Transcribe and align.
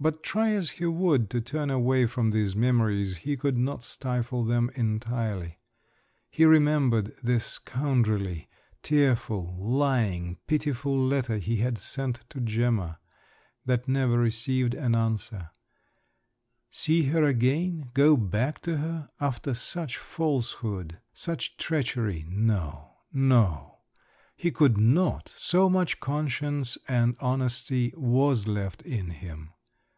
But 0.00 0.24
try 0.24 0.50
as 0.50 0.70
he 0.82 0.86
would 0.86 1.30
to 1.30 1.40
turn 1.40 1.70
away 1.70 2.06
from 2.06 2.32
these 2.32 2.56
memories, 2.56 3.18
he 3.18 3.36
could 3.36 3.56
not 3.56 3.84
stifle 3.84 4.42
them 4.44 4.68
entirely. 4.74 5.60
He 6.28 6.44
remembered 6.44 7.14
the 7.22 7.38
scoundrelly, 7.38 8.48
tearful, 8.82 9.54
lying, 9.60 10.38
pitiful 10.48 10.98
letter 10.98 11.38
he 11.38 11.58
had 11.58 11.78
sent 11.78 12.28
to 12.30 12.40
Gemma, 12.40 12.98
that 13.64 13.86
never 13.86 14.18
received 14.18 14.74
an 14.74 14.96
answer…. 14.96 15.50
See 16.72 17.04
her 17.04 17.22
again, 17.22 17.88
go 17.94 18.16
back 18.16 18.60
to 18.62 18.78
her, 18.78 19.08
after 19.20 19.54
such 19.54 19.98
falsehood, 19.98 20.98
such 21.14 21.56
treachery, 21.58 22.24
no! 22.28 22.90
no! 23.12 23.78
he 24.36 24.50
could 24.50 24.76
not, 24.76 25.28
so 25.28 25.70
much 25.70 26.00
conscience 26.00 26.76
and 26.88 27.14
honesty 27.20 27.94
was 27.96 28.48
left 28.48 28.82
in 28.82 29.10
him. 29.10 29.50